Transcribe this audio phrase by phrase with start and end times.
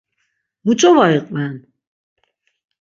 [0.63, 1.53] Muç̌o var iqven?